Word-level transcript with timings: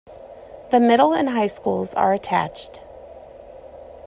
The 0.71 0.79
middle 0.79 1.13
and 1.13 1.29
high 1.29 1.45
schools 1.45 1.93
are 1.93 2.11
attached. 2.11 2.81